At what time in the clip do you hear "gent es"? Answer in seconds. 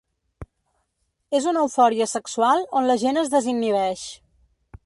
3.07-3.33